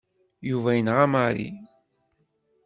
[0.49, 1.49] Yuba yenɣa Mary.